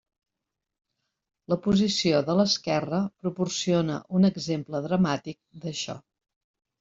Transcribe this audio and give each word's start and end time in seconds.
La 1.53 1.57
posició 1.65 2.21
de 2.29 2.35
l'esquerra 2.39 3.01
proporciona 3.25 3.99
un 4.21 4.25
exemple 4.31 4.81
dramàtic 4.87 5.39
d'això. 5.67 5.97